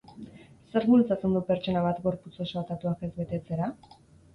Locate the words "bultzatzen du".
0.93-1.43